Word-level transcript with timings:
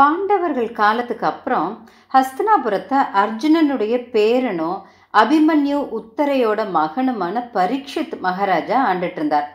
பாண்டவர்கள் 0.00 0.70
காலத்துக்கு 0.80 1.26
அப்புறம் 1.32 1.70
ஹஸ்தினாபுரத்தை 2.14 2.98
அர்ஜுனனுடைய 3.22 3.94
பேரனும் 4.14 4.78
அபிமன்யு 5.14 5.78
உத்தரையோட 5.98 6.60
மகனுமான 6.76 7.42
பரீட்சித் 7.54 8.14
மகாராஜா 8.26 8.76
ஆண்டுட்டு 8.90 9.18
இருந்தார் 9.20 9.48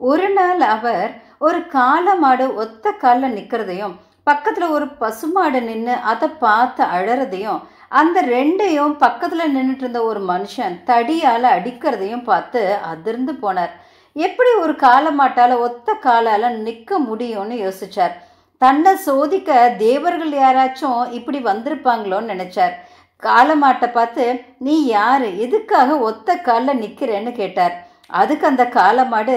ஒரு 0.00 0.26
நாள் 0.30 0.60
அவர் 0.74 1.10
ஒரு 1.46 1.60
காளை 1.76 2.14
மாடு 2.18 2.46
ஒத்த 2.62 2.92
காலில் 3.02 3.34
நிற்கிறதையும் 3.36 3.96
பக்கத்தில் 4.26 4.74
ஒரு 4.76 4.86
பசுமாடு 5.02 5.60
நின்று 5.62 5.94
அதை 6.10 6.28
பார்த்து 6.44 6.82
அழறதையும் 6.96 7.60
அந்த 8.00 8.18
ரெண்டையும் 8.34 8.94
பக்கத்தில் 9.02 9.52
நின்றுட்டு 9.54 9.84
இருந்த 9.84 10.00
ஒரு 10.10 10.20
மனுஷன் 10.30 10.74
தடியால் 10.90 11.46
அடிக்கிறதையும் 11.56 12.24
பார்த்து 12.30 12.62
அதிர்ந்து 12.90 13.32
போனார். 13.42 13.72
எப்படி 14.16 14.50
ஒரு 14.64 14.74
காலமாட்டால் 14.84 15.54
ஒத்த 15.66 15.94
காலால் 16.06 16.48
நிற்க 16.66 16.98
முடியும்னு 17.00 17.56
யோசிச்சார். 17.64 18.14
தன்னை 18.62 18.92
சோதிக்க 19.06 19.50
தேவர்கள் 19.82 20.32
யாராச்சும் 20.42 21.02
இப்படி 21.18 21.38
வந்திருப்பாங்களோன்னு 21.50 22.32
நினைச்சார். 22.34 22.74
காலமாட்டை 23.22 23.88
பார்த்து 23.96 24.24
நீ 24.66 24.74
யாரு? 24.96 25.28
எதுக்காக 25.44 25.98
ஒத்த 26.08 26.36
காலில் 26.48 26.80
நிற்கிறேன்னு 26.82 27.32
கேட்டார். 27.40 27.74
அதுக்கு 28.20 28.44
அந்த 28.50 28.64
காலமாடு 28.78 29.36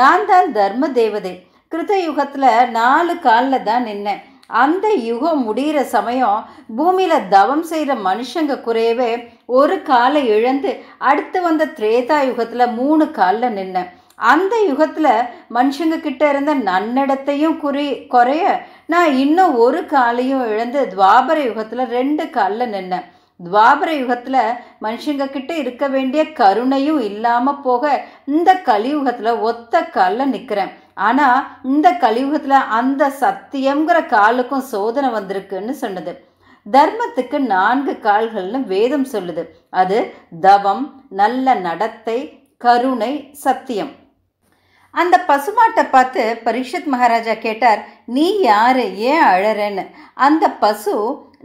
நான் 0.00 0.26
தான் 0.32 0.48
தர்ம 0.58 0.88
தேவதை. 1.00 1.34
கிருத 1.72 1.92
யுகத்தில் 2.06 2.50
நாலு 2.78 3.14
காலில் 3.26 3.66
தான் 3.70 3.86
நின்னேன். 3.88 4.22
அந்த 4.62 4.86
யுகம் 5.10 5.42
முடிகிற 5.46 5.78
சமயம் 5.94 6.40
பூமியில் 6.78 7.28
தவம் 7.34 7.64
செய்கிற 7.70 7.92
மனுஷங்க 8.08 8.54
குறையவே 8.66 9.12
ஒரு 9.58 9.76
காலை 9.90 10.22
இழந்து 10.36 10.70
அடுத்து 11.10 11.38
வந்த 11.46 11.72
திரேதா 11.78 12.18
யுகத்தில் 12.28 12.74
மூணு 12.80 13.04
காலில் 13.18 13.56
நின்னேன். 13.58 13.90
அந்த 14.30 14.54
யுகத்தில் 14.68 15.12
மனுஷங்க 15.56 15.96
கிட்ட 16.00 16.22
இருந்த 16.32 16.52
நன்னடத்தையும் 16.68 17.56
குறி 17.62 17.86
குறைய 18.14 18.44
நான் 18.92 19.10
இன்னும் 19.22 19.54
ஒரு 19.64 19.80
காலையும் 19.92 20.44
இழந்து 20.52 20.80
துவாபர 20.94 21.36
யுகத்தில் 21.48 21.84
ரெண்டு 21.96 22.24
காலில் 22.36 22.72
நின்னேன். 22.74 23.06
துவாபர 23.40 23.90
யுகத்தில் 24.00 24.42
மனுஷங்க 24.84 25.24
கிட்ட 25.30 25.52
இருக்க 25.62 25.84
வேண்டிய 25.94 26.22
கருணையும் 26.40 27.00
இல்லாமல் 27.08 27.62
போக 27.66 27.92
இந்த 28.34 28.50
கலியுகத்தில் 28.68 29.40
ஒத்த 29.50 29.82
காலில் 29.96 30.32
நிற்கிறேன் 30.34 30.72
ஆனால் 31.06 31.46
இந்த 31.70 31.88
கலியுகத்தில் 32.04 32.68
அந்த 32.80 33.08
சத்தியங்கிற 33.22 33.98
காலுக்கும் 34.14 34.68
சோதனை 34.72 35.10
வந்திருக்குன்னு 35.16 35.74
சொன்னது. 35.84 36.14
தர்மத்துக்கு 36.66 37.38
நான்கு 37.54 37.94
கால்கள்னு 38.06 38.60
வேதம் 38.74 39.08
சொல்லுது. 39.14 39.44
அது 39.82 39.98
தவம் 40.46 40.84
நல்ல 41.22 41.54
நடத்தை 41.66 42.18
கருணை 42.64 43.12
சத்தியம். 43.44 43.92
அந்த 44.94 45.16
பசுமாட்டை 45.28 45.84
பார்த்து 45.90 46.22
பரிஷத் 46.46 46.88
மகாராஜா 46.94 47.34
கேட்டார் 47.46 47.80
நீ 48.16 48.26
யாரு? 48.38 48.84
ஏன் 49.10 49.24
அழறன்னு? 49.32 49.84
அந்த 50.14 50.44
பசு 50.64 50.94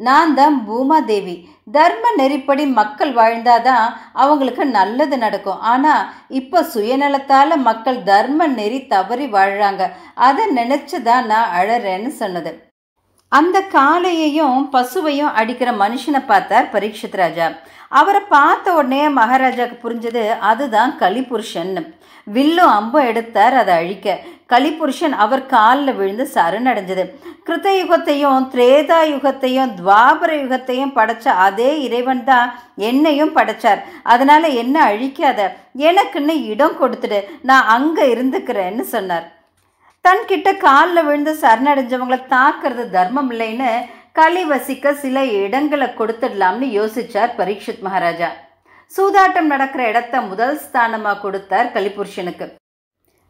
நான் 0.08 0.34
தான் 0.40 0.56
பூமாதேவி. 0.68 1.36
தர்ம 1.72 2.12
நெறிப்படி 2.18 2.66
மக்கள் 2.80 3.14
வாழ்ந்தாதான் 3.14 3.86
அவங்களுக்கு 4.24 4.66
நல்லது 4.66 5.18
நடக்கும். 5.18 5.62
ஆனால் 5.72 6.08
இப்போ 6.40 6.62
சுயநலத்தால் 6.74 7.56
மக்கள் 7.70 8.00
தர்ம 8.12 8.48
நெறி 8.60 8.80
தவறி 8.88 9.28
வாழ்கிறாங்க 9.38 9.86
அதை 10.14 10.46
நினச்சி 10.60 11.00
தான் 11.10 11.26
நான் 11.26 11.54
அழறேன்னு 11.62 12.14
சொன்னது. 12.22 12.54
அந்த 13.32 13.58
காளையையும் 13.74 14.60
பசுவையும் 14.74 15.36
அடிக்கிற 15.40 15.70
மனுஷனை 15.82 16.22
பார்த்தார் 16.28 16.70
பரீட்சித் 16.74 17.18
ராஜா. 17.22 17.48
அவரை 18.00 18.22
பார்த்த 18.30 18.74
உடனே 18.74 19.02
மகாராஜாவுக்கு 19.18 19.78
புரிஞ்சது 19.84 20.24
அதுதான் 20.50 20.92
கலிபுருஷன் 21.02 21.74
வில்லும் 22.36 22.72
அம்பும் 22.78 23.08
எடுத்தார் 23.12 23.54
அதை 23.54 23.74
அழிக்க. 23.82 24.18
கலிபுருஷன் 24.54 25.16
அவர் 25.24 25.46
காலில் 25.46 25.96
விழுந்து 25.96 26.26
சரணடைஞ்சது. 26.34 27.04
கிருத்த 27.48 27.68
யுகத்தையும் 27.82 28.48
திரேதா 28.54 29.00
யுகத்தையும் 29.14 29.72
துவாபர 29.80 30.32
யுகத்தையும் 30.44 30.96
படைச்ச 30.98 31.28
அதே 31.48 31.72
இறைவன் 31.86 32.24
தான் 32.24 32.50
என்னையும் 32.76 33.36
படைச்சார். 33.36 33.82
அதனால 34.04 34.48
என்ன 34.48 34.76
அழிக்காத 34.92 35.50
எனக்குன்னு 35.90 36.36
இடம் 36.54 36.78
கொடுத்துடு 36.82 37.22
நான் 37.42 37.66
அங்கே 37.78 38.14
இருந்துக்கிறேன்னு 38.14 38.86
சொன்னார். 38.96 39.28
தன்கிட்ட 40.06 40.50
காலில் 40.66 41.06
விழுந்து 41.06 41.32
சரணடைஞ்சவங்களை 41.44 42.20
தாக்குறது 42.36 42.84
தர்மம் 42.98 43.30
இல்லைன்னு 43.34 43.72
களி 44.20 44.44
வசிக்க 44.52 44.94
சில 45.02 45.24
இடங்களை 45.40 45.88
கொடுத்துடலாம்னு 46.00 46.68
யோசிச்சார் 46.78 47.34
பரீட்சித் 47.40 47.84
மகாராஜா. 47.88 48.30
சூதாட்டம் 48.96 49.50
நடக்கிற 49.54 49.82
இடத்த 49.92 50.22
முதல் 50.30 50.56
ஸ்தானமாக 50.66 51.22
கொடுத்தார் 51.24 51.72
கலிபுருஷனுக்கு. 51.76 52.48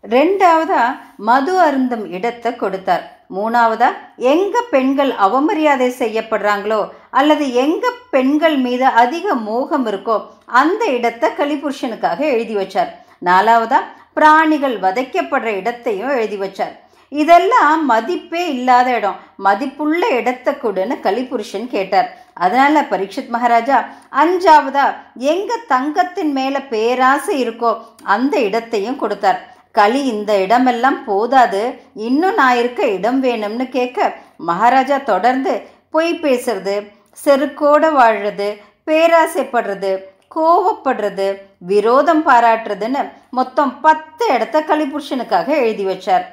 ரெண்டாவதா 0.04 0.84
மது 1.30 1.54
அருந்தும் 1.66 2.06
இடத்தை 2.18 2.52
கொடுத்தார். 2.64 3.04
மூணாவதா 3.38 3.90
எங்க 4.34 4.58
பெண்கள் 4.74 5.12
அவமரியாதை 5.26 5.90
செய்யப்படுறாங்களோ 6.02 6.82
அல்லது 7.20 7.46
எங்க 7.64 7.86
பெண்கள் 8.16 8.58
மீது 8.66 8.88
அதிக 9.04 9.36
மோகம் 9.50 9.88
இருக்கோ 9.92 10.18
அந்த 10.62 10.84
இடத்தை 10.98 11.30
கலிபுருஷனுக்காக 11.40 12.20
எழுதி 12.36 12.56
வச்சார். 12.62 12.92
நாலாவதா 13.28 13.80
பிராணிகள் 14.18 14.76
வதைக்கப்படுற 14.86 15.50
இடத்தையும் 15.62 16.14
எழுதி 16.18 16.38
வச்சார். 16.44 16.76
இதெல்லாம் 17.12 17.82
மதிப்பே 17.92 18.44
இல்லாத 18.54 18.88
இடம். 19.00 19.20
மதிப்புள்ள 19.46 20.02
இடத்தை 20.20 20.54
கொடுன்னு 20.64 20.96
கலிபுருஷன் 21.06 21.68
கேட்டார். 21.76 22.10
அதனால 22.46 22.82
பரீட்சித் 22.92 23.32
மகாராஜா 23.36 23.78
அஞ்சாவதா 24.24 24.88
எங்க 25.34 25.52
தங்கத்தின் 25.74 26.34
மேல 26.38 26.56
பேராசை 26.74 27.36
இருக்கோ 27.44 27.72
அந்த 28.16 28.36
இடத்தையும் 28.48 29.00
கொடுத்தார். 29.04 29.40
களி 29.78 30.02
இந்த 30.12 30.32
இடமெல்லாம் 30.44 31.00
போதாது 31.08 31.64
இன்னும் 32.08 32.38
நான் 32.42 32.60
இருக்க 32.62 32.84
இடம் 32.98 33.20
வேணும்னு 33.24 33.66
கேட்க 33.78 34.08
மகாராஜா 34.50 34.98
தொடர்ந்து 35.12 35.54
பொய் 35.96 36.14
பேசுறது 36.24 36.76
செருக்கோட 37.24 37.84
வாழ்றது 38.00 38.48
பேராசைப்படுறது 38.88 39.92
கோவப்படுறது 40.36 41.28
விரோதம் 41.72 42.24
பாராட்டுறதுன்னு 42.30 43.02
மொத்தம் 43.38 43.74
பத்து 43.86 44.26
இடத்த 44.36 44.58
கலிபுருஷனுக்காக 44.72 45.48
எழுதி 45.64 45.86
வச்சார். 45.92 46.26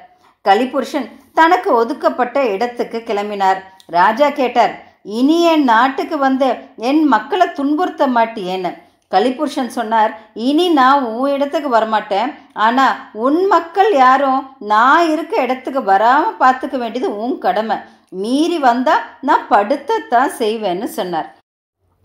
கலிபுருஷன் 0.45 1.07
தனக்கு 1.39 1.69
ஒதுக்கப்பட்ட 1.81 2.37
இடத்துக்கு 2.55 2.99
கிளம்பினார். 3.09 3.59
ராஜா 3.97 4.27
கேட்டார் 4.39 4.73
இனி 5.19 5.37
என் 5.51 5.65
நாட்டுக்கு 5.73 6.17
வந்து 6.27 6.47
என் 6.89 7.01
மக்களை 7.13 7.47
துன்புறுத்த 7.57 8.03
மாட்டியேன்னு. 8.17 8.71
கலிபுருஷன் 9.13 9.71
சொன்னார் 9.77 10.11
இனி 10.47 10.65
நான் 10.79 11.03
உன் 11.17 11.33
இடத்துக்கு 11.35 11.69
வரமாட்டேன். 11.75 12.29
ஆனால் 12.65 12.95
உன் 13.25 13.41
மக்கள் 13.53 13.91
யாரும் 14.03 14.41
நான் 14.73 15.09
இருக்க 15.13 15.35
இடத்துக்கு 15.45 15.83
வராமல் 15.91 16.39
பார்த்துக்க 16.43 16.77
வேண்டியது 16.83 17.09
உன் 17.23 17.37
கடமை. 17.45 17.77
மீறி 18.23 18.57
வந்தால் 18.69 19.05
நான் 19.29 19.47
படுத்தத்தான் 19.53 20.31
செய்வேன்னு 20.41 20.89
சொன்னார். 20.99 21.29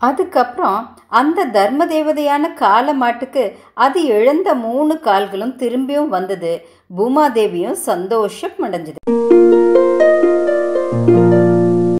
அதுக்கப்புறம் 0.07 0.79
அந்த 1.19 1.45
தர்ம 1.55 1.85
தேவதையான 1.85 2.53
கால 2.61 2.93
மாட்டுக்கு 3.01 3.43
அது 3.85 3.99
இழந்த 4.15 4.49
மூணு 4.65 4.93
கால்களும் 5.07 5.57
திரும்பியும் 5.61 6.11
வந்தது. 6.17 6.53
பூமாதேவியும் 6.97 7.79
சந்தோஷம் 7.89 8.57
அடைஞ்சது. 8.61 9.01